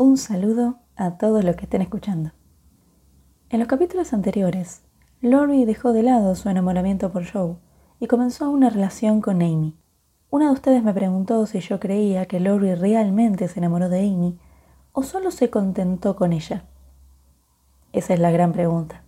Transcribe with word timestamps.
Un 0.00 0.16
saludo 0.16 0.78
a 0.94 1.18
todos 1.18 1.42
los 1.42 1.56
que 1.56 1.64
estén 1.64 1.82
escuchando. 1.82 2.30
En 3.48 3.58
los 3.58 3.66
capítulos 3.66 4.12
anteriores, 4.12 4.84
Lori 5.20 5.64
dejó 5.64 5.92
de 5.92 6.04
lado 6.04 6.36
su 6.36 6.48
enamoramiento 6.48 7.10
por 7.10 7.28
Joe 7.28 7.56
y 7.98 8.06
comenzó 8.06 8.48
una 8.48 8.70
relación 8.70 9.20
con 9.20 9.42
Amy. 9.42 9.76
Una 10.30 10.46
de 10.46 10.52
ustedes 10.52 10.84
me 10.84 10.94
preguntó 10.94 11.44
si 11.46 11.58
yo 11.58 11.80
creía 11.80 12.26
que 12.26 12.38
Lori 12.38 12.76
realmente 12.76 13.48
se 13.48 13.58
enamoró 13.58 13.88
de 13.88 13.98
Amy 13.98 14.38
o 14.92 15.02
solo 15.02 15.32
se 15.32 15.50
contentó 15.50 16.14
con 16.14 16.32
ella. 16.32 16.62
Esa 17.92 18.14
es 18.14 18.20
la 18.20 18.30
gran 18.30 18.52
pregunta. 18.52 19.02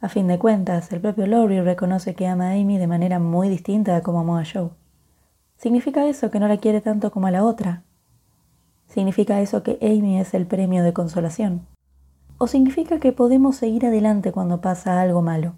A 0.00 0.08
fin 0.08 0.26
de 0.26 0.40
cuentas, 0.40 0.90
el 0.90 1.00
propio 1.00 1.28
Lori 1.28 1.60
reconoce 1.60 2.16
que 2.16 2.26
ama 2.26 2.48
a 2.48 2.52
Amy 2.54 2.76
de 2.76 2.88
manera 2.88 3.20
muy 3.20 3.48
distinta 3.48 3.94
a 3.94 4.02
como 4.02 4.18
amó 4.18 4.36
a 4.36 4.42
Joe. 4.44 4.70
¿Significa 5.58 6.08
eso 6.08 6.28
que 6.32 6.40
no 6.40 6.48
la 6.48 6.56
quiere 6.56 6.80
tanto 6.80 7.12
como 7.12 7.28
a 7.28 7.30
la 7.30 7.44
otra? 7.44 7.84
¿Significa 8.88 9.40
eso 9.40 9.62
que 9.62 9.78
Amy 9.82 10.18
es 10.18 10.32
el 10.34 10.46
premio 10.46 10.82
de 10.82 10.94
consolación? 10.94 11.66
¿O 12.38 12.46
significa 12.46 12.98
que 12.98 13.12
podemos 13.12 13.56
seguir 13.56 13.84
adelante 13.84 14.32
cuando 14.32 14.60
pasa 14.60 15.00
algo 15.00 15.20
malo? 15.22 15.54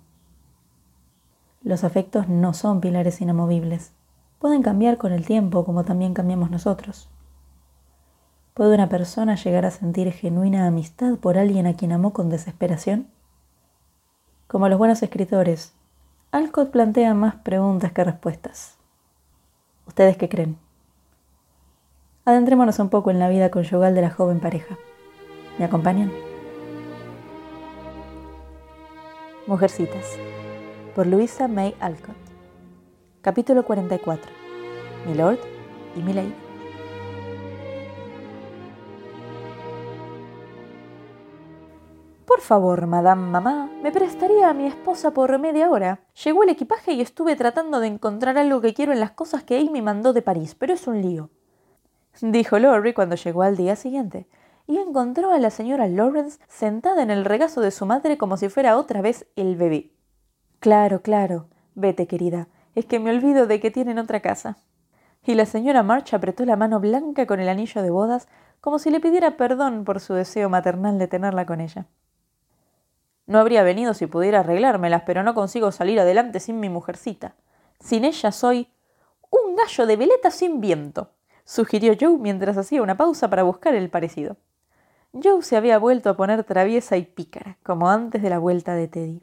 Los 1.63 1.85
afectos 1.85 2.29
no 2.29 2.55
son 2.55 2.81
pilares 2.81 3.21
inamovibles. 3.21 3.93
Pueden 4.41 4.63
cambiar 4.63 4.97
con 4.97 5.13
el 5.13 5.27
tiempo 5.27 5.65
como 5.65 5.85
también 5.85 6.13
cambiamos 6.13 6.51
nosotros. 6.51 7.09
¿Puede 8.55 8.75
una 8.75 8.89
persona 8.89 9.37
llegar 9.37 9.65
a 9.65 9.71
sentir 9.71 10.11
genuina 10.13 10.67
amistad 10.67 11.17
por 11.17 11.39
alguien 11.39 11.67
a 11.67 11.75
quien 11.75 11.93
amó 11.93 12.13
con 12.13 12.31
desesperación? 12.31 13.07
Como 14.49 14.69
los 14.69 14.79
buenos 14.79 15.03
escritores, 15.03 15.73
Alcott 16.33 16.71
plantea 16.71 17.15
más 17.15 17.37
preguntas 17.37 17.93
que 17.93 18.03
respuestas. 18.03 18.77
¿Ustedes 19.87 20.17
qué 20.17 20.29
creen? 20.29 20.59
Adentrémonos 22.31 22.79
un 22.79 22.91
poco 22.91 23.11
en 23.11 23.19
la 23.19 23.29
vida 23.29 23.51
conyugal 23.51 23.93
de 23.93 24.03
la 24.03 24.11
joven 24.11 24.39
pareja. 24.39 24.79
¿Me 25.59 25.65
acompañan? 25.65 26.13
Mujercitas, 29.49 30.17
por 30.95 31.09
Luisa 31.09 31.49
May 31.49 31.75
Alcott. 31.81 32.15
Capítulo 33.21 33.65
44. 33.65 34.31
Mi 35.09 35.15
Lord 35.15 35.41
y 35.97 36.03
mi 36.03 36.13
Lady. 36.13 36.33
Por 42.27 42.41
favor, 42.43 42.87
Madame 42.87 43.27
Mamá, 43.27 43.69
¿me 43.83 43.91
prestaría 43.91 44.51
a 44.51 44.55
mi 44.55 44.67
esposa 44.67 45.11
por 45.11 45.37
media 45.41 45.69
hora? 45.69 46.05
Llegó 46.25 46.45
el 46.45 46.51
equipaje 46.51 46.93
y 46.93 47.01
estuve 47.01 47.35
tratando 47.35 47.81
de 47.81 47.89
encontrar 47.89 48.39
algo 48.39 48.61
que 48.61 48.73
quiero 48.73 48.93
en 48.93 49.01
las 49.01 49.11
cosas 49.11 49.43
que 49.43 49.59
Amy 49.59 49.83
mandó 49.83 50.13
de 50.13 50.23
París, 50.23 50.55
pero 50.55 50.75
es 50.75 50.87
un 50.87 51.03
lío. 51.03 51.29
Dijo 52.21 52.59
Lori 52.59 52.93
cuando 52.93 53.17
llegó 53.17 53.43
al 53.43 53.57
día 53.57 53.77
siguiente, 53.77 54.27
y 54.67 54.79
encontró 54.79 55.33
a 55.33 55.39
la 55.39 55.51
señora 55.51 55.89
Lawrence 55.89 56.39
sentada 56.49 57.03
en 57.03 57.11
el 57.11 57.25
regazo 57.25 57.61
de 57.61 57.71
su 57.71 57.87
madre 57.87 58.19
como 58.19 58.37
si 58.37 58.49
fuera 58.49 58.77
otra 58.77 59.03
vez 59.03 59.27
el 59.35 59.57
bebé. 59.57 59.93
Claro, 60.61 61.03
claro. 61.03 61.49
Vete, 61.75 62.07
querida. 62.07 62.49
Es 62.75 62.87
que 62.87 63.01
me 63.01 63.11
olvido 63.11 63.47
de 63.47 63.59
que 63.59 63.71
tienen 63.71 63.99
otra 63.99 64.21
casa. 64.21 64.59
Y 65.25 65.35
la 65.35 65.47
señora 65.47 65.83
March 65.83 66.15
apretó 66.15 66.45
la 66.45 66.57
mano 66.57 66.81
blanca 66.81 67.27
con 67.27 67.41
el 67.41 67.49
anillo 67.49 67.83
de 67.83 67.91
bodas 67.91 68.29
como 68.61 68.79
si 68.79 68.91
le 68.91 69.01
pidiera 69.01 69.37
perdón 69.37 69.85
por 69.85 70.01
su 70.01 70.15
deseo 70.15 70.49
maternal 70.49 70.99
de 70.99 71.09
tenerla 71.09 71.47
con 71.47 71.61
ella. 71.61 71.87
No 73.27 73.39
habría 73.39 73.63
venido 73.63 73.95
si 73.95 74.07
pudiera 74.07 74.41
arreglármelas, 74.41 75.03
pero 75.07 75.23
no 75.23 75.35
consigo 75.35 75.73
salir 75.73 76.01
adelante 76.01 76.41
sin 76.41 76.61
mi 76.61 76.69
mujercita. 76.69 77.35
Sin 77.81 78.05
ella 78.05 78.33
soy 78.33 78.69
un 79.31 79.57
gallo 79.57 79.87
de 79.87 79.97
veleta 79.97 80.31
sin 80.31 80.61
viento, 80.61 81.13
sugirió 81.51 81.97
Joe 82.01 82.17
mientras 82.17 82.57
hacía 82.57 82.81
una 82.81 82.97
pausa 82.97 83.29
para 83.29 83.43
buscar 83.43 83.75
el 83.75 83.91
parecido. 83.91 84.37
Joe 85.13 85.43
se 85.43 85.57
había 85.57 85.81
vuelto 85.81 86.09
a 86.09 86.17
poner 86.17 86.45
traviesa 86.45 86.97
y 86.97 87.03
pícara, 87.03 87.59
como 87.65 87.91
antes 87.91 88.23
de 88.23 88.31
la 88.31 88.39
vuelta 88.39 88.75
de 88.75 88.87
Teddy. 88.87 89.21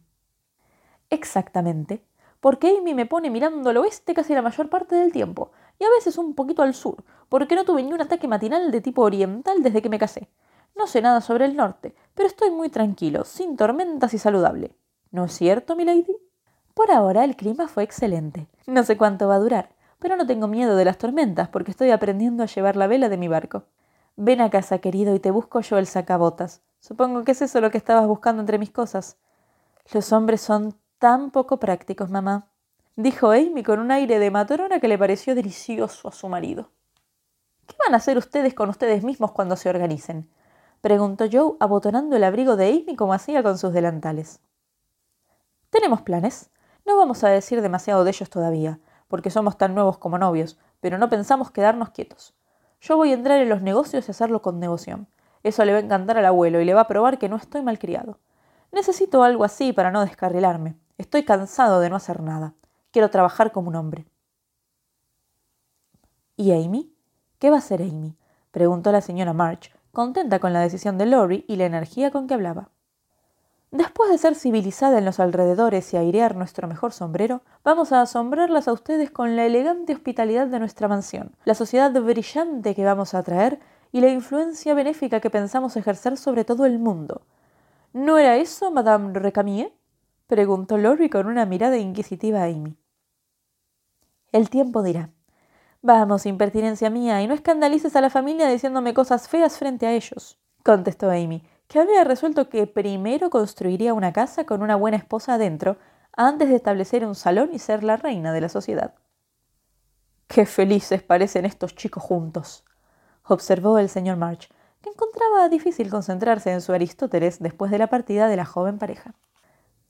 Exactamente, 1.10 2.04
porque 2.42 2.76
Amy 2.78 2.94
me 2.94 3.06
pone 3.06 3.30
mirando 3.30 3.70
al 3.70 3.78
oeste 3.78 4.14
casi 4.14 4.34
la 4.34 4.42
mayor 4.42 4.70
parte 4.70 4.96
del 4.96 5.14
tiempo, 5.14 5.52
y 5.80 5.86
a 5.86 5.90
veces 5.90 6.18
un 6.18 6.36
poquito 6.36 6.64
al 6.64 6.74
sur, 6.74 7.02
porque 7.30 7.56
no 7.56 7.64
tuve 7.64 7.82
ni 7.82 7.94
un 7.94 8.02
ataque 8.02 8.28
matinal 8.28 8.72
de 8.72 8.82
tipo 8.82 9.04
oriental 9.04 9.64
desde 9.64 9.82
que 9.82 9.90
me 9.90 10.00
casé. 10.00 10.28
No 10.76 10.86
sé 10.86 11.02
nada 11.02 11.22
sobre 11.22 11.46
el 11.46 11.56
norte, 11.56 11.96
pero 12.14 12.28
estoy 12.28 12.52
muy 12.52 12.68
tranquilo, 12.68 13.24
sin 13.24 13.56
tormentas 13.56 14.14
y 14.14 14.18
saludable. 14.18 14.76
¿No 15.12 15.24
es 15.26 15.32
cierto, 15.32 15.78
milady? 15.78 16.18
Por 16.74 16.92
ahora 16.92 17.24
el 17.24 17.38
clima 17.38 17.70
fue 17.70 17.84
excelente. 17.84 18.48
No 18.66 18.84
sé 18.84 18.98
cuánto 18.98 19.30
va 19.30 19.36
a 19.36 19.40
durar, 19.40 19.70
pero 20.00 20.16
no 20.16 20.26
tengo 20.26 20.48
miedo 20.48 20.76
de 20.76 20.86
las 20.86 20.98
tormentas 20.98 21.50
porque 21.50 21.72
estoy 21.72 21.92
aprendiendo 21.92 22.44
a 22.44 22.48
llevar 22.48 22.76
la 22.76 22.88
vela 22.88 23.10
de 23.10 23.18
mi 23.18 23.28
barco. 23.28 23.64
Ven 24.16 24.42
a 24.42 24.50
casa, 24.50 24.80
querido, 24.80 25.16
y 25.16 25.20
te 25.20 25.32
busco 25.32 25.62
yo 25.62 25.78
el 25.78 25.88
sacabotas. 25.88 26.62
Supongo 26.80 27.24
que 27.24 27.32
es 27.32 27.42
eso 27.42 27.62
lo 27.62 27.72
que 27.72 27.78
estabas 27.78 28.08
buscando 28.08 28.42
entre 28.42 28.58
mis 28.58 28.72
cosas. 28.72 29.18
Los 29.94 30.12
hombres 30.12 30.42
son 30.42 30.76
tan 31.00 31.32
poco 31.32 31.60
prácticos, 31.60 32.10
mamá, 32.10 32.50
dijo 32.96 33.32
Amy 33.32 33.64
con 33.64 33.80
un 33.80 33.92
aire 33.92 34.20
de 34.20 34.32
matrona 34.32 34.80
que 34.80 34.88
le 34.88 34.98
pareció 34.98 35.36
delicioso 35.36 36.08
a 36.08 36.12
su 36.12 36.28
marido. 36.28 36.72
¿Qué 37.68 37.76
van 37.86 37.94
a 37.94 37.98
hacer 37.98 38.18
ustedes 38.18 38.54
con 38.54 38.70
ustedes 38.70 39.04
mismos 39.04 39.32
cuando 39.32 39.56
se 39.56 39.70
organicen? 39.70 40.30
preguntó 40.82 41.26
Joe 41.32 41.56
abotonando 41.60 42.16
el 42.16 42.24
abrigo 42.24 42.56
de 42.56 42.70
Amy 42.70 42.96
como 42.96 43.14
hacía 43.14 43.44
con 43.44 43.58
sus 43.58 43.74
delantales. 43.74 44.40
Tenemos 45.70 46.02
planes. 46.02 46.50
No 46.86 46.98
vamos 46.98 47.24
a 47.24 47.30
decir 47.30 47.62
demasiado 47.62 48.04
de 48.04 48.12
ellos 48.12 48.30
todavía, 48.30 48.80
porque 49.08 49.30
somos 49.30 49.58
tan 49.58 49.76
nuevos 49.76 49.98
como 49.98 50.18
novios, 50.18 50.58
pero 50.80 50.98
no 50.98 51.10
pensamos 51.10 51.52
quedarnos 51.52 51.90
quietos. 51.92 52.36
Yo 52.82 52.98
voy 52.98 53.12
a 53.12 53.16
entrar 53.16 53.40
en 53.40 53.50
los 53.50 53.62
negocios 53.62 54.08
y 54.08 54.12
hacerlo 54.12 54.42
con 54.42 54.60
devoción. 54.60 55.08
Eso 55.44 55.66
le 55.66 55.72
va 55.72 55.80
a 55.80 55.82
encantar 55.82 56.18
al 56.18 56.26
abuelo 56.26 56.62
y 56.62 56.66
le 56.66 56.74
va 56.74 56.82
a 56.82 56.88
probar 56.88 57.18
que 57.18 57.30
no 57.30 57.36
estoy 57.36 57.62
malcriado. 57.62 58.20
Necesito 58.72 59.24
algo 59.24 59.44
así 59.44 59.74
para 59.74 59.92
no 59.92 60.02
descarrilarme. 60.02 60.78
Estoy 60.98 61.24
cansado 61.24 61.80
de 61.80 61.90
no 61.90 61.96
hacer 61.96 62.22
nada. 62.22 62.54
Quiero 62.92 63.10
trabajar 63.10 63.52
como 63.52 63.70
un 63.70 63.76
hombre. 63.76 64.08
¿Y 66.36 66.52
Amy? 66.52 66.94
¿Qué 67.40 67.50
va 67.50 67.56
a 67.58 67.60
hacer 67.60 67.82
Amy? 67.82 68.16
preguntó 68.52 68.92
la 68.92 69.02
señora 69.02 69.34
March, 69.34 69.72
contenta 69.92 70.40
con 70.40 70.54
la 70.54 70.62
decisión 70.62 70.98
de 70.98 71.06
Lori 71.06 71.46
y 71.48 71.56
la 71.56 71.66
energía 71.66 72.12
con 72.12 72.28
que 72.28 72.34
hablaba. 72.34 72.70
Después 73.72 74.10
de 74.10 74.18
ser 74.18 74.36
civilizada 74.36 74.98
en 74.98 75.04
los 75.04 75.20
alrededores 75.20 75.94
y 75.94 75.98
airear 75.98 76.38
nuestro 76.38 76.70
mejor 76.70 76.94
sombrero, 76.94 77.42
vamos 77.66 77.92
a 77.92 78.02
asombrarlas 78.02 78.70
a 78.70 78.74
ustedes 78.74 79.12
con 79.12 79.36
la 79.36 79.46
elegante 79.46 79.94
hospitalidad 79.94 80.48
de 80.48 80.60
nuestra 80.60 80.88
mansión, 80.88 81.36
la 81.44 81.54
sociedad 81.54 81.92
brillante 81.92 82.74
que 82.74 82.86
vamos 82.86 83.14
a 83.14 83.20
atraer 83.20 83.60
y 83.92 84.00
la 84.00 84.08
influencia 84.08 84.74
benéfica 84.74 85.20
que 85.20 85.30
pensamos 85.30 85.76
ejercer 85.76 86.16
sobre 86.16 86.46
todo 86.46 86.66
el 86.66 86.80
mundo. 86.80 87.24
¿No 87.92 88.18
era 88.18 88.38
eso, 88.38 88.72
Madame 88.72 89.14
Recamier? 89.14 89.74
preguntó 90.28 90.78
Lori 90.78 91.10
con 91.10 91.28
una 91.28 91.46
mirada 91.46 91.78
inquisitiva 91.78 92.44
a 92.44 92.46
Amy. 92.46 92.78
El 94.32 94.50
tiempo 94.50 94.82
dirá. 94.82 95.10
Vamos, 95.82 96.26
impertinencia 96.26 96.90
mía, 96.90 97.22
y 97.22 97.28
no 97.28 97.34
escandalices 97.34 97.96
a 97.98 98.02
la 98.02 98.10
familia 98.10 98.48
diciéndome 98.48 98.94
cosas 98.94 99.28
feas 99.28 99.58
frente 99.58 99.88
a 99.88 99.94
ellos, 99.94 100.38
contestó 100.64 101.10
Amy, 101.10 101.44
que 101.68 101.80
había 101.80 102.04
resuelto 102.04 102.50
que 102.50 102.66
primero 102.68 103.30
construiría 103.30 103.94
una 103.94 104.14
casa 104.14 104.46
con 104.46 104.62
una 104.62 104.76
buena 104.76 104.98
esposa 104.98 105.34
adentro 105.34 105.78
antes 106.14 106.50
de 106.50 106.56
establecer 106.56 107.06
un 107.06 107.16
salón 107.16 107.50
y 107.54 107.60
ser 107.60 107.84
la 107.84 107.98
reina 107.98 108.34
de 108.34 108.42
la 108.42 108.50
sociedad. 108.50 108.96
Qué 110.28 110.46
felices 110.46 111.04
parecen 111.04 111.46
estos 111.46 111.76
chicos 111.76 112.04
juntos, 112.04 112.66
observó 113.24 113.78
el 113.78 113.90
señor 113.90 114.18
March, 114.18 114.50
que 114.82 114.90
encontraba 114.90 115.50
difícil 115.50 115.90
concentrarse 115.90 116.52
en 116.52 116.62
su 116.62 116.74
Aristóteles 116.74 117.40
después 117.40 117.72
de 117.72 117.78
la 117.78 117.88
partida 117.88 118.28
de 118.28 118.36
la 118.36 118.46
joven 118.46 118.78
pareja. 118.78 119.14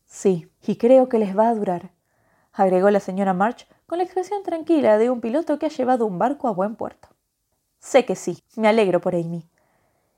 Sí, 0.06 0.52
y 0.66 0.78
creo 0.78 1.10
que 1.10 1.20
les 1.20 1.38
va 1.38 1.50
a 1.50 1.56
durar, 1.56 1.92
agregó 2.54 2.90
la 2.90 3.00
señora 3.00 3.34
March 3.34 3.68
con 3.86 3.98
la 3.98 4.04
expresión 4.04 4.44
tranquila 4.44 4.98
de 4.98 5.10
un 5.10 5.22
piloto 5.22 5.60
que 5.60 5.68
ha 5.68 5.70
llevado 5.70 6.06
un 6.06 6.20
barco 6.20 6.48
a 6.48 6.52
buen 6.52 6.76
puerto. 6.76 7.10
Sé 7.80 8.06
que 8.06 8.16
sí, 8.16 8.44
me 8.56 8.68
alegro 8.68 9.02
por 9.02 9.16
Amy. 9.16 9.50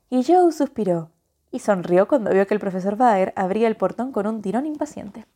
Y 0.08 0.24
Joe 0.24 0.50
suspiró 0.52 1.10
y 1.50 1.58
sonrió 1.60 2.08
cuando 2.08 2.30
vio 2.30 2.46
que 2.46 2.54
el 2.54 2.60
profesor 2.60 2.96
Baer 2.96 3.32
abría 3.36 3.68
el 3.68 3.76
portón 3.76 4.12
con 4.12 4.26
un 4.26 4.42
tirón 4.42 4.66
impaciente. 4.66 5.26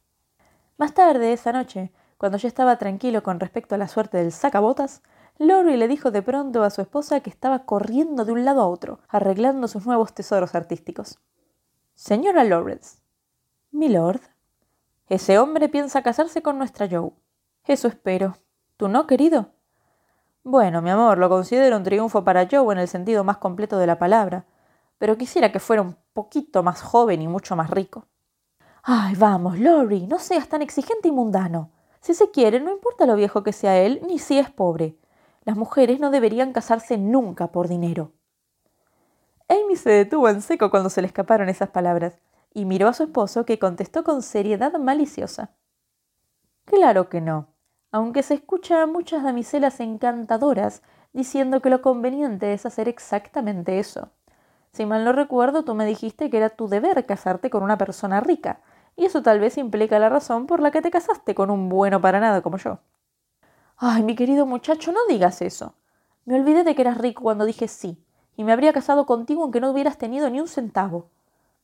Más 0.76 0.94
tarde, 0.94 1.32
esa 1.32 1.52
noche, 1.52 1.93
cuando 2.19 2.38
ya 2.38 2.49
estaba 2.49 2.76
tranquilo 2.78 3.22
con 3.22 3.40
respecto 3.40 3.75
a 3.75 3.78
la 3.78 3.88
suerte 3.88 4.19
del 4.19 4.32
sacabotas, 4.32 5.02
Lori 5.38 5.76
le 5.76 5.88
dijo 5.88 6.11
de 6.11 6.22
pronto 6.22 6.62
a 6.62 6.70
su 6.70 6.81
esposa 6.81 7.20
que 7.20 7.31
estaba 7.31 7.64
corriendo 7.64 8.25
de 8.25 8.32
un 8.32 8.44
lado 8.44 8.61
a 8.61 8.69
otro, 8.69 9.00
arreglando 9.08 9.66
sus 9.66 9.84
nuevos 9.84 10.14
tesoros 10.14 10.55
artísticos. 10.55 11.19
Señora 11.94 12.44
Lawrence. 12.44 12.99
Milord. 13.72 14.20
Ese 15.08 15.38
hombre 15.38 15.69
piensa 15.69 16.02
casarse 16.02 16.43
con 16.43 16.56
nuestra 16.56 16.88
Joe. 16.88 17.11
Eso 17.66 17.88
espero. 17.88 18.37
¿Tú 18.76 18.88
no, 18.88 19.06
querido? 19.06 19.50
Bueno, 20.44 20.82
mi 20.82 20.90
amor, 20.90 21.19
lo 21.19 21.28
considero 21.28 21.76
un 21.76 21.82
triunfo 21.82 22.22
para 22.22 22.46
Joe 22.50 22.72
en 22.72 22.78
el 22.78 22.88
sentido 22.88 23.25
más 23.25 23.38
completo 23.38 23.78
de 23.78 23.87
la 23.87 23.99
palabra, 23.99 24.44
pero 24.99 25.16
quisiera 25.16 25.50
que 25.50 25.58
fuera 25.58 25.82
un 25.82 25.96
poquito 26.14 26.62
más 26.62 26.81
joven 26.81 27.20
y 27.20 27.28
mucho 27.28 27.56
más 27.56 27.69
rico. 27.69 28.06
Ay, 28.82 29.14
vamos, 29.16 29.58
Lori, 29.58 30.06
no 30.06 30.19
seas 30.19 30.49
tan 30.49 30.62
exigente 30.62 31.08
y 31.08 31.12
mundano. 31.12 31.70
Si 32.00 32.14
se 32.14 32.31
quiere, 32.31 32.61
no 32.61 32.70
importa 32.70 33.06
lo 33.06 33.16
viejo 33.16 33.43
que 33.43 33.52
sea 33.52 33.78
él, 33.81 34.00
ni 34.06 34.19
si 34.19 34.38
es 34.38 34.50
pobre. 34.50 34.96
Las 35.44 35.56
mujeres 35.56 36.00
no 36.00 36.11
deberían 36.11 36.52
casarse 36.52 36.96
nunca 36.96 37.49
por 37.52 37.69
dinero. 37.69 38.12
Amy 39.49 39.76
se 39.76 39.90
detuvo 39.90 40.28
en 40.28 40.40
seco 40.40 40.70
cuando 40.70 40.88
se 40.88 41.02
le 41.02 41.06
escaparon 41.06 41.49
esas 41.49 41.69
palabras 41.69 42.19
y 42.55 42.64
miró 42.64 42.88
a 42.88 42.94
su 42.94 43.02
esposo 43.02 43.44
que 43.44 43.58
contestó 43.58 44.05
con 44.05 44.22
seriedad 44.22 44.72
maliciosa. 44.78 45.50
Claro 46.64 47.11
que 47.11 47.20
no, 47.20 47.49
aunque 47.90 48.22
se 48.22 48.34
escucha 48.34 48.82
a 48.82 48.87
muchas 48.87 49.22
damiselas 49.22 49.81
encantadoras 49.81 50.82
diciendo 51.12 51.61
que 51.61 51.70
lo 51.70 51.82
conveniente 51.82 52.52
es 52.52 52.64
hacer 52.64 52.88
exactamente 52.88 53.78
eso. 53.78 54.11
Si 54.75 54.87
mal 54.87 55.05
no 55.05 55.12
recuerdo, 55.12 55.62
tú 55.62 55.76
me 55.76 55.87
dijiste 55.87 56.31
que 56.31 56.37
era 56.37 56.50
tu 56.50 56.67
deber 56.67 57.06
casarte 57.06 57.49
con 57.49 57.62
una 57.62 57.79
persona 57.79 58.19
rica, 58.19 58.59
y 58.97 59.05
eso 59.05 59.23
tal 59.23 59.38
vez 59.38 59.56
implica 59.56 60.00
la 60.00 60.09
razón 60.09 60.49
por 60.49 60.59
la 60.59 60.73
que 60.73 60.82
te 60.82 60.91
casaste 60.91 61.32
con 61.37 61.53
un 61.53 61.69
bueno 61.69 62.00
para 62.00 62.19
nada 62.19 62.43
como 62.43 62.56
yo. 62.56 62.81
Ay, 63.76 64.03
mi 64.03 64.17
querido 64.17 64.47
muchacho, 64.47 64.91
no 64.91 64.99
digas 65.09 65.43
eso. 65.43 65.75
Me 66.25 66.35
olvidé 66.35 66.65
de 66.65 66.75
que 66.75 66.82
eras 66.82 66.99
rico 66.99 67.23
cuando 67.23 67.44
dije 67.44 67.69
sí, 67.69 68.03
y 68.37 68.43
me 68.43 68.50
habría 68.50 68.73
casado 68.73 69.06
contigo 69.06 69.43
aunque 69.43 69.61
no 69.61 69.71
hubieras 69.71 69.97
tenido 69.97 70.29
ni 70.29 70.41
un 70.41 70.49
centavo. 70.49 71.06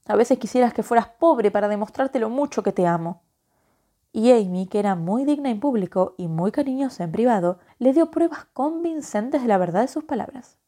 A 0.06 0.14
veces 0.14 0.38
quisieras 0.38 0.72
que 0.72 0.84
fueras 0.84 1.08
pobre 1.08 1.50
para 1.50 1.66
demostrarte 1.66 2.20
lo 2.20 2.30
mucho 2.30 2.62
que 2.62 2.70
te 2.70 2.86
amo. 2.86 3.22
Y 4.12 4.30
Amy, 4.30 4.68
que 4.68 4.78
era 4.78 4.94
muy 4.94 5.24
digna 5.24 5.50
en 5.50 5.58
público 5.58 6.14
y 6.16 6.28
muy 6.28 6.52
cariñosa 6.52 7.02
en 7.02 7.10
privado, 7.10 7.58
le 7.80 7.92
dio 7.92 8.12
pruebas 8.12 8.44
convincentes 8.52 9.42
de 9.42 9.48
la 9.48 9.58
verdad 9.58 9.80
de 9.80 9.88
sus 9.88 10.04
palabras. 10.04 10.59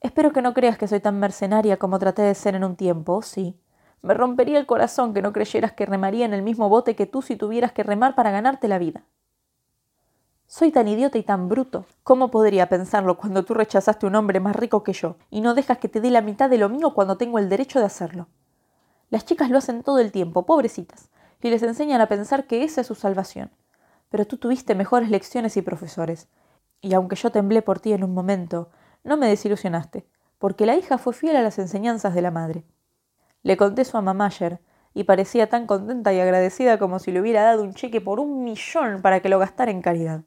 Espero 0.00 0.32
que 0.32 0.42
no 0.42 0.54
creas 0.54 0.78
que 0.78 0.88
soy 0.88 1.00
tan 1.00 1.18
mercenaria 1.18 1.78
como 1.78 1.98
traté 1.98 2.22
de 2.22 2.34
ser 2.34 2.54
en 2.54 2.64
un 2.64 2.76
tiempo, 2.76 3.22
sí. 3.22 3.58
Me 4.02 4.14
rompería 4.14 4.58
el 4.58 4.66
corazón 4.66 5.14
que 5.14 5.22
no 5.22 5.32
creyeras 5.32 5.72
que 5.72 5.86
remaría 5.86 6.26
en 6.26 6.34
el 6.34 6.42
mismo 6.42 6.68
bote 6.68 6.94
que 6.94 7.06
tú 7.06 7.22
si 7.22 7.36
tuvieras 7.36 7.72
que 7.72 7.82
remar 7.82 8.14
para 8.14 8.30
ganarte 8.30 8.68
la 8.68 8.78
vida. 8.78 9.04
Soy 10.46 10.70
tan 10.70 10.86
idiota 10.86 11.18
y 11.18 11.24
tan 11.24 11.48
bruto. 11.48 11.86
¿Cómo 12.04 12.30
podría 12.30 12.68
pensarlo 12.68 13.16
cuando 13.16 13.44
tú 13.44 13.54
rechazaste 13.54 14.06
un 14.06 14.14
hombre 14.14 14.38
más 14.38 14.54
rico 14.54 14.84
que 14.84 14.92
yo 14.92 15.16
y 15.28 15.40
no 15.40 15.54
dejas 15.54 15.78
que 15.78 15.88
te 15.88 16.00
dé 16.00 16.10
la 16.10 16.20
mitad 16.20 16.48
de 16.48 16.58
lo 16.58 16.68
mío 16.68 16.94
cuando 16.94 17.16
tengo 17.16 17.40
el 17.40 17.48
derecho 17.48 17.80
de 17.80 17.86
hacerlo? 17.86 18.28
Las 19.10 19.24
chicas 19.24 19.50
lo 19.50 19.58
hacen 19.58 19.82
todo 19.82 19.98
el 19.98 20.12
tiempo, 20.12 20.46
pobrecitas, 20.46 21.10
y 21.42 21.50
les 21.50 21.62
enseñan 21.62 22.00
a 22.00 22.08
pensar 22.08 22.46
que 22.46 22.64
esa 22.64 22.80
es 22.80 22.86
su 22.86 22.94
salvación. 22.94 23.50
Pero 24.08 24.26
tú 24.26 24.36
tuviste 24.36 24.74
mejores 24.74 25.10
lecciones 25.10 25.56
y 25.56 25.62
profesores, 25.62 26.28
y 26.80 26.94
aunque 26.94 27.16
yo 27.16 27.30
temblé 27.30 27.62
por 27.62 27.80
ti 27.80 27.92
en 27.92 28.04
un 28.04 28.14
momento, 28.14 28.68
no 29.06 29.16
me 29.16 29.28
desilusionaste, 29.28 30.06
porque 30.38 30.66
la 30.66 30.76
hija 30.76 30.98
fue 30.98 31.14
fiel 31.14 31.36
a 31.36 31.42
las 31.42 31.58
enseñanzas 31.58 32.14
de 32.14 32.22
la 32.22 32.30
madre. 32.30 32.64
Le 33.42 33.56
conté 33.56 33.82
eso 33.82 33.96
a 33.98 34.60
y 34.94 35.04
parecía 35.04 35.48
tan 35.48 35.66
contenta 35.66 36.12
y 36.12 36.20
agradecida 36.20 36.78
como 36.78 36.98
si 36.98 37.12
le 37.12 37.20
hubiera 37.20 37.42
dado 37.42 37.62
un 37.62 37.74
cheque 37.74 38.00
por 38.00 38.18
un 38.18 38.42
millón 38.42 39.02
para 39.02 39.20
que 39.20 39.28
lo 39.28 39.38
gastara 39.38 39.70
en 39.70 39.80
caridad. 39.80 40.22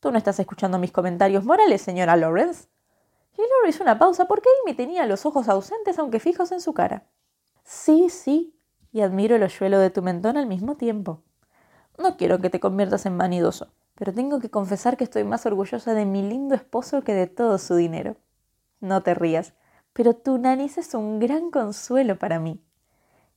Tú 0.00 0.10
no 0.10 0.18
estás 0.18 0.40
escuchando 0.40 0.78
mis 0.78 0.90
comentarios 0.90 1.44
morales, 1.44 1.82
señora 1.82 2.16
Lawrence. 2.16 2.68
Y 3.36 3.40
Laura 3.40 3.68
hizo 3.68 3.82
una 3.82 3.98
pausa 3.98 4.26
porque 4.26 4.48
Amy 4.62 4.74
tenía 4.74 5.06
los 5.06 5.24
ojos 5.24 5.48
ausentes 5.48 5.98
aunque 5.98 6.18
fijos 6.18 6.50
en 6.50 6.60
su 6.60 6.74
cara. 6.74 7.04
Sí, 7.62 8.08
sí, 8.10 8.58
y 8.90 9.02
admiro 9.02 9.36
el 9.36 9.42
hoyuelo 9.42 9.78
de 9.78 9.90
tu 9.90 10.02
mentón 10.02 10.36
al 10.36 10.46
mismo 10.46 10.76
tiempo. 10.76 11.22
No 11.98 12.16
quiero 12.16 12.40
que 12.40 12.50
te 12.50 12.60
conviertas 12.60 13.06
en 13.06 13.18
vanidoso, 13.18 13.68
pero 13.94 14.12
tengo 14.12 14.40
que 14.40 14.50
confesar 14.50 14.96
que 14.96 15.04
estoy 15.04 15.24
más 15.24 15.46
orgullosa 15.46 15.94
de 15.94 16.04
mi 16.04 16.22
lindo 16.22 16.54
esposo 16.54 17.02
que 17.02 17.14
de 17.14 17.26
todo 17.26 17.58
su 17.58 17.76
dinero. 17.76 18.16
No 18.80 19.02
te 19.02 19.14
rías, 19.14 19.54
pero 19.92 20.14
tu 20.14 20.38
nariz 20.38 20.78
es 20.78 20.94
un 20.94 21.20
gran 21.20 21.50
consuelo 21.50 22.18
para 22.18 22.40
mí. 22.40 22.60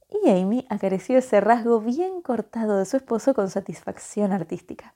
Y 0.10 0.30
Amy 0.30 0.66
acarició 0.70 1.18
ese 1.20 1.42
rasgo 1.42 1.80
bien 1.80 2.22
cortado 2.22 2.78
de 2.78 2.86
su 2.86 2.98
esposo 2.98 3.34
con 3.34 3.50
satisfacción 3.50 4.32
artística. 4.32 4.96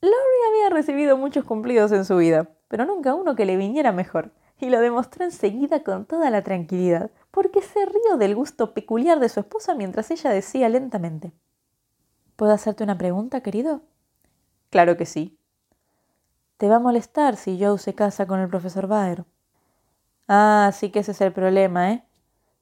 Laurie 0.00 0.48
había 0.50 0.70
recibido 0.70 1.16
muchos 1.16 1.44
cumplidos 1.44 1.92
en 1.92 2.04
su 2.04 2.16
vida, 2.16 2.50
pero 2.68 2.84
nunca 2.84 3.14
uno 3.14 3.34
que 3.34 3.46
le 3.46 3.56
viniera 3.56 3.92
mejor, 3.92 4.32
y 4.60 4.70
lo 4.70 4.80
demostró 4.80 5.24
enseguida 5.24 5.82
con 5.82 6.06
toda 6.06 6.30
la 6.30 6.42
tranquilidad, 6.42 7.10
porque 7.30 7.60
se 7.60 7.84
rió 7.84 8.16
del 8.18 8.34
gusto 8.34 8.72
peculiar 8.72 9.18
de 9.18 9.28
su 9.28 9.40
esposa 9.40 9.74
mientras 9.74 10.10
ella 10.10 10.30
decía 10.30 10.68
lentamente 10.68 11.32
¿Puedo 12.36 12.52
hacerte 12.52 12.82
una 12.82 12.98
pregunta, 12.98 13.42
querido? 13.42 13.82
Claro 14.70 14.96
que 14.96 15.06
sí. 15.06 15.38
¿Te 16.56 16.68
va 16.68 16.76
a 16.76 16.80
molestar 16.80 17.36
si 17.36 17.62
Joe 17.62 17.78
se 17.78 17.94
casa 17.94 18.26
con 18.26 18.40
el 18.40 18.48
profesor 18.48 18.88
Baer? 18.88 19.24
Ah, 20.26 20.70
sí 20.72 20.90
que 20.90 21.00
ese 21.00 21.12
es 21.12 21.20
el 21.20 21.32
problema, 21.32 21.92
¿eh? 21.92 22.04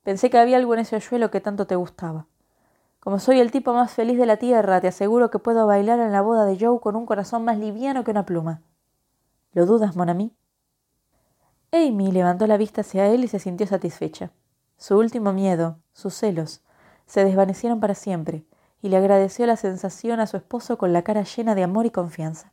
Pensé 0.02 0.28
que 0.28 0.38
había 0.38 0.56
algo 0.56 0.74
en 0.74 0.80
ese 0.80 0.96
hoyuelo 0.96 1.30
que 1.30 1.40
tanto 1.40 1.66
te 1.66 1.76
gustaba. 1.76 2.26
Como 3.00 3.18
soy 3.18 3.40
el 3.40 3.50
tipo 3.50 3.72
más 3.72 3.92
feliz 3.92 4.18
de 4.18 4.26
la 4.26 4.36
tierra, 4.36 4.80
te 4.80 4.88
aseguro 4.88 5.30
que 5.30 5.38
puedo 5.38 5.66
bailar 5.66 6.00
en 6.00 6.12
la 6.12 6.22
boda 6.22 6.44
de 6.44 6.58
Joe 6.58 6.80
con 6.80 6.96
un 6.96 7.06
corazón 7.06 7.44
más 7.44 7.58
liviano 7.58 8.04
que 8.04 8.10
una 8.10 8.26
pluma. 8.26 8.62
¿Lo 9.52 9.64
dudas, 9.64 9.96
Monami? 9.96 10.34
Amy 11.72 12.12
levantó 12.12 12.46
la 12.46 12.58
vista 12.58 12.82
hacia 12.82 13.06
él 13.06 13.24
y 13.24 13.28
se 13.28 13.38
sintió 13.38 13.66
satisfecha. 13.66 14.30
Su 14.76 14.98
último 14.98 15.32
miedo, 15.32 15.78
sus 15.92 16.14
celos, 16.14 16.62
se 17.06 17.24
desvanecieron 17.24 17.80
para 17.80 17.94
siempre, 17.94 18.44
y 18.82 18.88
le 18.88 18.96
agradeció 18.96 19.46
la 19.46 19.56
sensación 19.56 20.20
a 20.20 20.26
su 20.26 20.36
esposo 20.36 20.76
con 20.76 20.92
la 20.92 21.02
cara 21.02 21.22
llena 21.22 21.54
de 21.54 21.62
amor 21.62 21.86
y 21.86 21.90
confianza. 21.90 22.52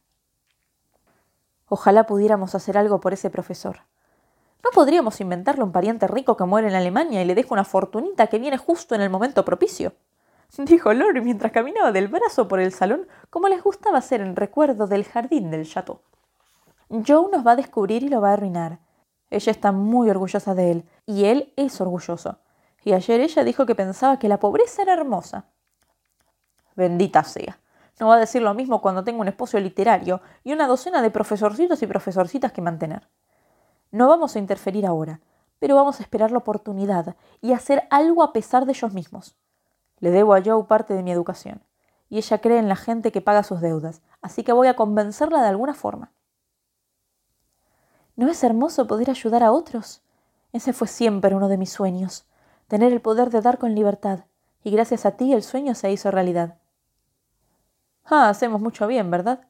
Ojalá 1.68 2.06
pudiéramos 2.06 2.56
hacer 2.56 2.78
algo 2.78 3.00
por 3.00 3.14
ese 3.14 3.30
profesor. 3.30 3.82
¿No 4.64 4.70
podríamos 4.74 5.20
inventarle 5.22 5.64
un 5.64 5.72
pariente 5.72 6.08
rico 6.08 6.38
que 6.38 6.46
muere 6.46 6.68
en 6.68 6.76
Alemania 6.76 7.22
y 7.22 7.26
le 7.26 7.36
deja 7.36 7.54
una 7.54 7.64
fortunita 7.66 8.28
que 8.28 8.40
viene 8.40 8.58
justo 8.58 8.96
en 8.96 9.02
el 9.02 9.10
momento 9.10 9.44
propicio? 9.44 9.94
dijo 10.58 10.94
Lori 10.94 11.22
mientras 11.22 11.52
caminaba 11.52 11.92
del 11.92 12.08
brazo 12.08 12.48
por 12.48 12.60
el 12.60 12.74
salón 12.74 13.08
como 13.30 13.48
les 13.48 13.64
gustaba 13.64 14.00
hacer 14.00 14.22
en 14.22 14.36
recuerdo 14.36 14.88
del 14.88 15.06
jardín 15.06 15.52
del 15.52 15.68
chateau. 15.68 16.02
Joe 16.90 17.30
nos 17.32 17.46
va 17.46 17.52
a 17.52 17.56
descubrir 17.56 18.04
y 18.04 18.10
lo 18.10 18.22
va 18.22 18.32
a 18.32 18.34
arruinar. 18.34 18.80
Ella 19.30 19.52
está 19.52 19.72
muy 19.72 20.10
orgullosa 20.10 20.56
de 20.56 20.72
él, 20.72 20.90
y 21.06 21.26
él 21.26 21.54
es 21.56 21.80
orgulloso. 21.82 22.40
Y 22.84 22.94
ayer 22.94 23.22
ella 23.22 23.44
dijo 23.44 23.68
que 23.68 23.76
pensaba 23.76 24.18
que 24.18 24.28
la 24.28 24.40
pobreza 24.40 24.82
era 24.82 24.94
hermosa. 24.94 25.46
Bendita 26.76 27.24
sea. 27.24 27.60
No 28.00 28.08
va 28.08 28.16
a 28.16 28.20
decir 28.20 28.42
lo 28.42 28.54
mismo 28.54 28.82
cuando 28.82 29.04
tengo 29.04 29.22
un 29.22 29.28
esposo 29.28 29.60
literario 29.60 30.22
y 30.44 30.54
una 30.54 30.68
docena 30.68 31.02
de 31.02 31.12
profesorcitos 31.12 31.82
y 31.82 31.88
profesorcitas 31.88 32.52
que 32.52 32.62
mantener. 32.62 33.10
No 33.92 34.08
vamos 34.08 34.36
a 34.36 34.40
interferir 34.40 34.86
ahora, 34.86 35.20
pero 35.60 35.76
vamos 35.76 36.00
a 36.00 36.04
esperar 36.04 36.32
la 36.32 36.38
oportunidad 36.38 37.16
y 37.42 37.52
hacer 37.54 37.88
algo 37.90 38.24
a 38.24 38.32
pesar 38.32 38.66
de 38.66 38.72
ellos 38.72 38.94
mismos. 38.94 39.36
Le 40.00 40.12
debo 40.12 40.34
a 40.34 40.42
Joe 40.44 40.64
parte 40.64 40.94
de 40.94 41.04
mi 41.04 41.12
educación, 41.12 41.62
y 42.08 42.18
ella 42.18 42.40
cree 42.40 42.58
en 42.58 42.70
la 42.70 42.78
gente 42.78 43.12
que 43.12 43.22
paga 43.22 43.44
sus 43.44 43.60
deudas, 43.60 44.02
así 44.22 44.44
que 44.44 44.54
voy 44.54 44.68
a 44.68 44.76
convencerla 44.76 45.42
de 45.42 45.50
alguna 45.50 45.74
forma. 45.74 46.14
¿No 48.16 48.30
es 48.30 48.44
hermoso 48.44 48.88
poder 48.88 49.10
ayudar 49.10 49.44
a 49.44 49.52
otros? 49.52 50.02
Ese 50.54 50.72
fue 50.72 50.88
siempre 50.88 51.36
uno 51.36 51.50
de 51.50 51.58
mis 51.58 51.72
sueños, 51.72 52.26
tener 52.68 52.94
el 52.94 53.02
poder 53.02 53.30
de 53.30 53.42
dar 53.42 53.58
con 53.58 53.76
libertad, 53.76 54.26
y 54.64 54.72
gracias 54.72 55.06
a 55.06 55.12
ti 55.12 55.34
el 55.34 55.44
sueño 55.44 55.76
se 55.76 55.92
hizo 55.92 56.12
realidad. 56.12 56.59
Ah, 58.10 58.30
hacemos 58.30 58.62
mucho 58.62 58.88
bien, 58.88 59.12
¿verdad? 59.12 59.42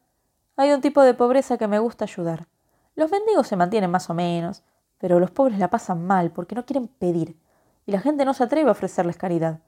Hay 0.56 0.72
un 0.72 0.82
tipo 0.82 1.01
de 1.04 1.13
pobreza 1.13 1.58
que 1.58 1.68
me 1.68 1.80
gusta 1.80 2.06
ayudar. 2.06 2.48
Los 2.96 3.12
mendigos 3.12 3.48
se 3.48 3.56
mantienen 3.56 3.92
más 3.92 4.10
o 4.10 4.13
menos, 4.13 4.63
pero 4.98 5.20
los 5.20 5.32
pobres 5.32 5.60
la 5.60 5.70
pasan 5.70 6.06
mal 6.06 6.32
porque 6.32 6.56
no 6.56 6.66
quieren 6.66 6.88
pedir, 6.88 7.38
y 7.86 7.92
la 7.92 8.01
gente 8.01 8.25
no 8.25 8.34
se 8.34 8.44
atreve 8.44 8.70
a 8.70 8.74
ofrecerles 8.74 9.18
caridad 9.18 9.62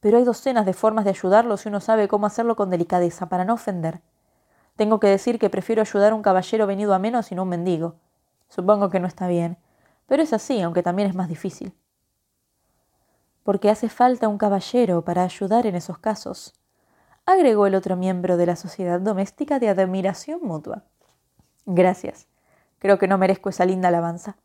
pero 0.00 0.18
hay 0.18 0.24
docenas 0.24 0.66
de 0.66 0.72
formas 0.72 1.04
de 1.04 1.10
ayudarlo 1.10 1.56
si 1.56 1.68
uno 1.68 1.80
sabe 1.80 2.08
cómo 2.08 2.26
hacerlo 2.26 2.56
con 2.56 2.70
delicadeza, 2.70 3.28
para 3.28 3.44
no 3.44 3.54
ofender. 3.54 4.02
Tengo 4.76 5.00
que 5.00 5.08
decir 5.08 5.38
que 5.38 5.50
prefiero 5.50 5.82
ayudar 5.82 6.12
a 6.12 6.14
un 6.14 6.22
caballero 6.22 6.66
venido 6.66 6.94
a 6.94 6.98
menos 6.98 7.32
y 7.32 7.34
no 7.34 7.42
a 7.42 7.44
un 7.44 7.48
mendigo. 7.48 7.96
Supongo 8.48 8.90
que 8.90 9.00
no 9.00 9.08
está 9.08 9.26
bien, 9.26 9.58
pero 10.06 10.22
es 10.22 10.32
así, 10.32 10.60
aunque 10.60 10.82
también 10.82 11.08
es 11.08 11.14
más 11.14 11.28
difícil. 11.28 11.74
Porque 13.42 13.70
hace 13.70 13.88
falta 13.88 14.28
un 14.28 14.38
caballero 14.38 15.02
para 15.02 15.24
ayudar 15.24 15.66
en 15.66 15.74
esos 15.74 15.98
casos, 15.98 16.54
agregó 17.26 17.66
el 17.66 17.74
otro 17.74 17.96
miembro 17.96 18.36
de 18.36 18.46
la 18.46 18.56
sociedad 18.56 19.00
doméstica 19.00 19.58
de 19.58 19.68
admiración 19.68 20.40
mutua. 20.42 20.84
Gracias. 21.66 22.28
Creo 22.78 22.98
que 22.98 23.08
no 23.08 23.18
merezco 23.18 23.50
esa 23.50 23.66
linda 23.66 23.88
alabanza. 23.88 24.36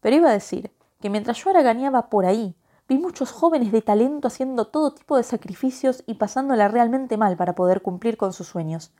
Pero 0.00 0.16
iba 0.16 0.28
a 0.28 0.32
decir 0.32 0.72
que 1.00 1.10
mientras 1.10 1.42
yo 1.42 1.50
haraganeaba 1.50 2.10
por 2.10 2.26
ahí, 2.26 2.54
Vi 2.88 2.98
muchos 2.98 3.30
jóvenes 3.30 3.72
de 3.72 3.80
talento 3.80 4.28
haciendo 4.28 4.66
todo 4.66 4.92
tipo 4.92 5.16
de 5.16 5.22
sacrificios 5.22 6.02
y 6.06 6.14
pasándola 6.14 6.68
realmente 6.68 7.16
mal 7.16 7.36
para 7.36 7.54
poder 7.54 7.80
cumplir 7.80 8.16
con 8.16 8.32
sus 8.32 8.48
sueños. 8.48 8.92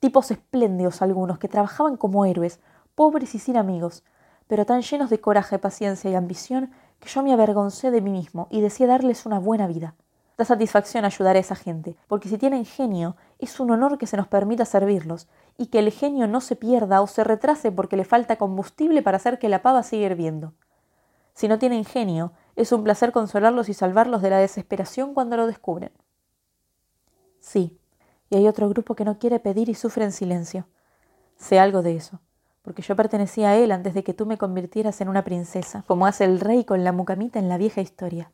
Tipos 0.00 0.30
espléndidos 0.30 1.02
algunos 1.02 1.38
que 1.38 1.48
trabajaban 1.48 1.96
como 1.96 2.24
héroes, 2.24 2.60
pobres 2.94 3.34
y 3.34 3.38
sin 3.38 3.56
amigos, 3.56 4.04
pero 4.46 4.64
tan 4.64 4.82
llenos 4.82 5.10
de 5.10 5.20
coraje, 5.20 5.58
paciencia 5.58 6.10
y 6.10 6.14
ambición 6.14 6.70
que 7.00 7.08
yo 7.08 7.22
me 7.22 7.32
avergoncé 7.32 7.90
de 7.90 8.00
mí 8.00 8.10
mismo 8.10 8.46
y 8.50 8.60
deseé 8.60 8.86
darles 8.86 9.26
una 9.26 9.38
buena 9.38 9.66
vida. 9.66 9.94
Da 10.38 10.44
satisfacción 10.44 11.04
ayudar 11.04 11.36
a 11.36 11.38
esa 11.38 11.54
gente, 11.54 11.96
porque 12.08 12.28
si 12.28 12.36
tienen 12.36 12.66
genio, 12.66 13.16
es 13.38 13.58
un 13.58 13.70
honor 13.70 13.96
que 13.96 14.06
se 14.06 14.18
nos 14.18 14.28
permita 14.28 14.66
servirlos, 14.66 15.28
y 15.56 15.68
que 15.68 15.78
el 15.78 15.90
genio 15.90 16.26
no 16.26 16.42
se 16.42 16.56
pierda 16.56 17.00
o 17.00 17.06
se 17.06 17.24
retrase 17.24 17.72
porque 17.72 17.96
le 17.96 18.04
falta 18.04 18.36
combustible 18.36 19.02
para 19.02 19.16
hacer 19.16 19.38
que 19.38 19.48
la 19.48 19.62
pava 19.62 19.82
siga 19.82 20.06
hirviendo. 20.06 20.52
Si 21.32 21.48
no 21.48 21.58
tienen 21.58 21.84
genio, 21.84 22.32
es 22.54 22.72
un 22.72 22.84
placer 22.84 23.12
consolarlos 23.12 23.68
y 23.68 23.74
salvarlos 23.74 24.20
de 24.20 24.30
la 24.30 24.38
desesperación 24.38 25.14
cuando 25.14 25.36
lo 25.36 25.46
descubren. 25.46 25.92
Sí, 27.40 27.78
y 28.28 28.36
hay 28.36 28.46
otro 28.48 28.68
grupo 28.68 28.94
que 28.94 29.04
no 29.04 29.18
quiere 29.18 29.40
pedir 29.40 29.68
y 29.68 29.74
sufre 29.74 30.04
en 30.04 30.12
silencio. 30.12 30.66
Sé 31.36 31.58
algo 31.58 31.82
de 31.82 31.96
eso, 31.96 32.20
porque 32.62 32.82
yo 32.82 32.94
pertenecía 32.96 33.50
a 33.50 33.56
él 33.56 33.72
antes 33.72 33.94
de 33.94 34.04
que 34.04 34.14
tú 34.14 34.26
me 34.26 34.36
convirtieras 34.38 35.00
en 35.00 35.08
una 35.08 35.24
princesa, 35.24 35.84
como 35.86 36.06
hace 36.06 36.24
el 36.24 36.40
rey 36.40 36.64
con 36.64 36.84
la 36.84 36.92
mucamita 36.92 37.38
en 37.38 37.48
la 37.48 37.56
vieja 37.56 37.80
historia. 37.80 38.32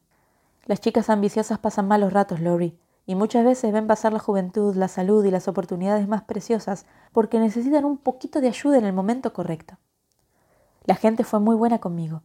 Las 0.64 0.80
chicas 0.80 1.10
ambiciosas 1.10 1.58
pasan 1.58 1.88
malos 1.88 2.12
ratos, 2.12 2.40
Lori, 2.40 2.78
y 3.04 3.16
muchas 3.16 3.44
veces 3.44 3.72
ven 3.72 3.88
pasar 3.88 4.12
la 4.12 4.20
juventud, 4.20 4.76
la 4.76 4.86
salud 4.86 5.24
y 5.24 5.30
las 5.30 5.48
oportunidades 5.48 6.06
más 6.06 6.22
preciosas 6.22 6.86
porque 7.12 7.40
necesitan 7.40 7.84
un 7.84 7.98
poquito 7.98 8.40
de 8.40 8.48
ayuda 8.48 8.78
en 8.78 8.84
el 8.84 8.92
momento 8.92 9.32
correcto. 9.32 9.78
La 10.84 10.94
gente 10.94 11.24
fue 11.24 11.40
muy 11.40 11.56
buena 11.56 11.80
conmigo, 11.80 12.22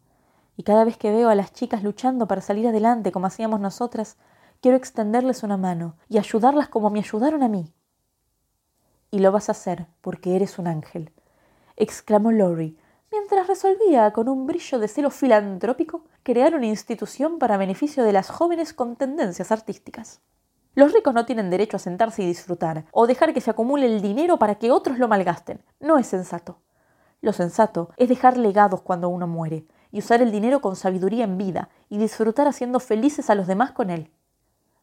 y 0.56 0.64
cada 0.64 0.84
vez 0.84 0.98
que 0.98 1.12
veo 1.12 1.30
a 1.30 1.36
las 1.36 1.52
chicas 1.52 1.84
luchando 1.84 2.28
para 2.28 2.42
salir 2.42 2.68
adelante 2.68 3.12
como 3.12 3.26
hacíamos 3.26 3.60
nosotras, 3.60 4.18
quiero 4.62 4.78
extenderles 4.78 5.42
una 5.42 5.58
mano 5.58 5.96
y 6.08 6.20
ayudarlas 6.20 6.70
como 6.70 6.90
me 6.92 7.00
ayudaron 7.00 7.42
a 7.42 7.48
mí. 7.48 7.74
Y 9.10 9.20
lo 9.20 9.32
vas 9.32 9.50
a 9.50 9.54
hacer 9.54 9.88
porque 10.02 10.36
eres 10.36 10.60
un 10.60 10.68
ángel, 10.68 11.12
exclamó 11.76 12.32
Lori, 12.32 12.78
resolvía 13.48 14.12
con 14.12 14.30
un 14.30 14.46
brillo 14.46 14.78
de 14.78 14.88
celo 14.88 15.10
filantrópico 15.10 16.04
crear 16.24 16.54
una 16.54 16.68
institución 16.68 17.40
para 17.40 17.58
beneficio 17.58 18.04
de 18.04 18.14
las 18.14 18.30
jóvenes 18.30 18.74
con 18.74 18.96
tendencias 18.96 19.52
artísticas. 19.52 20.22
Los 20.76 20.94
ricos 20.94 21.14
no 21.14 21.26
tienen 21.26 21.50
derecho 21.50 21.78
a 21.78 21.80
sentarse 21.80 22.22
y 22.22 22.28
disfrutar, 22.28 22.86
o 22.92 23.08
dejar 23.08 23.34
que 23.34 23.42
se 23.42 23.50
acumule 23.50 23.88
el 23.88 24.02
dinero 24.02 24.38
para 24.38 24.56
que 24.56 24.72
otros 24.72 25.00
lo 25.00 25.08
malgasten. 25.08 25.64
No 25.80 25.98
es 25.98 26.06
sensato. 26.06 26.60
Lo 27.22 27.34
sensato 27.34 27.90
es 27.98 28.10
dejar 28.10 28.38
legados 28.38 28.82
cuando 28.82 29.10
uno 29.10 29.26
muere, 29.26 29.66
y 29.92 30.00
usar 30.00 30.22
el 30.22 30.32
dinero 30.32 30.62
con 30.62 30.76
sabiduría 30.76 31.24
en 31.24 31.38
vida, 31.40 31.70
y 31.90 31.98
disfrutar 31.98 32.48
haciendo 32.48 32.80
felices 32.80 33.32
a 33.32 33.36
los 33.36 33.48
demás 33.48 33.72
con 33.72 33.90
él. 33.90 34.12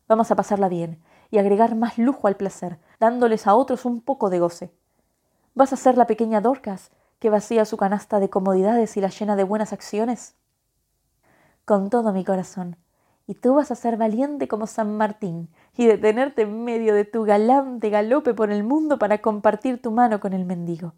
Vamos 0.09 0.33
a 0.33 0.37
pasarla 0.37 0.69
bien, 0.69 1.01
y 1.31 1.39
agregar 1.39 1.77
más 1.77 1.97
lujo 1.97 2.27
al 2.27 2.37
placer, 2.37 2.81
dándoles 2.99 3.47
a 3.47 3.55
otros 3.55 3.85
un 3.85 4.01
poco 4.01 4.31
de 4.31 4.41
goce. 4.41 4.73
¿Vas 5.55 5.73
a 5.73 5.77
ser 5.77 5.97
la 5.97 6.09
pequeña 6.09 6.41
Dorcas, 6.41 6.91
que 7.19 7.31
vacía 7.31 7.65
su 7.65 7.77
canasta 7.77 8.21
de 8.21 8.31
comodidades 8.31 8.97
y 8.97 9.01
la 9.01 9.09
llena 9.09 9.37
de 9.37 9.45
buenas 9.45 9.73
acciones? 9.73 10.37
Con 11.65 11.91
todo 11.91 12.13
mi 12.13 12.25
corazón, 12.25 12.77
y 13.27 13.35
tú 13.35 13.55
vas 13.55 13.71
a 13.71 13.75
ser 13.75 13.97
valiente 13.97 14.49
como 14.49 14.67
San 14.67 14.97
Martín 14.97 15.49
y 15.77 15.87
detenerte 15.87 16.43
en 16.43 16.65
medio 16.65 16.95
de 16.95 17.05
tu 17.05 17.25
galante 17.25 17.89
galope 17.89 18.35
por 18.35 18.51
el 18.51 18.65
mundo 18.65 18.99
para 18.99 19.19
compartir 19.19 19.81
tu 19.81 19.91
mano 19.91 20.21
con 20.21 20.33
el 20.33 20.45
mendigo. 20.45 20.95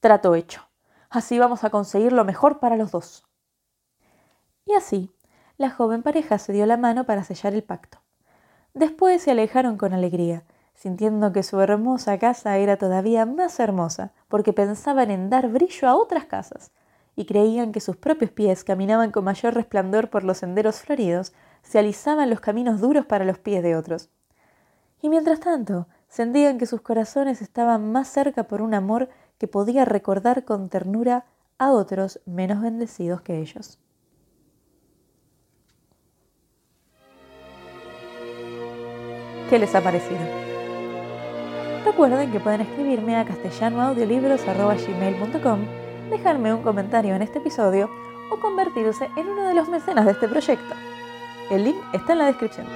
Trato 0.00 0.34
hecho. 0.34 0.62
Así 1.10 1.38
vamos 1.38 1.64
a 1.64 1.70
conseguir 1.70 2.12
lo 2.12 2.24
mejor 2.24 2.58
para 2.58 2.76
los 2.76 2.92
dos. 2.92 3.26
Y 4.64 4.74
así, 4.74 5.10
la 5.58 5.70
joven 5.70 6.02
pareja 6.02 6.38
se 6.38 6.52
dio 6.52 6.64
la 6.64 6.76
mano 6.76 7.04
para 7.04 7.24
sellar 7.24 7.52
el 7.54 7.64
pacto. 7.64 7.98
Después 8.72 9.20
se 9.20 9.32
alejaron 9.32 9.76
con 9.76 9.92
alegría, 9.92 10.44
sintiendo 10.74 11.32
que 11.32 11.42
su 11.42 11.60
hermosa 11.60 12.18
casa 12.18 12.56
era 12.56 12.76
todavía 12.76 13.26
más 13.26 13.60
hermosa, 13.60 14.12
porque 14.28 14.52
pensaban 14.52 15.10
en 15.10 15.30
dar 15.30 15.48
brillo 15.48 15.88
a 15.88 15.96
otras 15.96 16.24
casas, 16.24 16.72
y 17.16 17.26
creían 17.26 17.72
que 17.72 17.80
sus 17.80 17.96
propios 17.96 18.30
pies 18.30 18.64
caminaban 18.64 19.10
con 19.10 19.24
mayor 19.24 19.54
resplandor 19.54 20.10
por 20.10 20.24
los 20.24 20.38
senderos 20.38 20.80
floridos, 20.80 21.32
se 21.62 21.78
alisaban 21.78 22.30
los 22.30 22.40
caminos 22.40 22.80
duros 22.80 23.06
para 23.06 23.24
los 23.24 23.38
pies 23.38 23.62
de 23.62 23.76
otros. 23.76 24.10
Y 25.02 25.08
mientras 25.08 25.40
tanto, 25.40 25.86
sentían 26.08 26.58
que 26.58 26.66
sus 26.66 26.80
corazones 26.80 27.42
estaban 27.42 27.92
más 27.92 28.08
cerca 28.08 28.44
por 28.44 28.62
un 28.62 28.74
amor 28.74 29.08
que 29.38 29.48
podía 29.48 29.84
recordar 29.84 30.44
con 30.44 30.68
ternura 30.68 31.26
a 31.58 31.72
otros 31.72 32.20
menos 32.26 32.62
bendecidos 32.62 33.22
que 33.22 33.38
ellos. 33.38 33.78
¿Qué 39.48 39.58
les 39.58 39.74
ha 39.74 39.80
parecido? 39.80 40.49
Recuerden 41.84 42.30
que 42.30 42.40
pueden 42.40 42.60
escribirme 42.60 43.16
a 43.16 43.24
castellanoaudiolibros.gmail.com 43.24 45.60
dejarme 46.10 46.52
un 46.52 46.62
comentario 46.62 47.14
en 47.14 47.22
este 47.22 47.38
episodio 47.38 47.88
o 48.30 48.38
convertirse 48.38 49.08
en 49.16 49.28
uno 49.28 49.48
de 49.48 49.54
los 49.54 49.68
mecenas 49.68 50.04
de 50.04 50.12
este 50.12 50.28
proyecto. 50.28 50.74
El 51.50 51.64
link 51.64 51.78
está 51.92 52.12
en 52.12 52.18
la 52.18 52.26
descripción. 52.26 52.66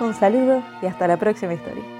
Un 0.00 0.14
saludo 0.14 0.62
y 0.82 0.86
hasta 0.86 1.06
la 1.06 1.16
próxima 1.16 1.54
historia. 1.54 1.95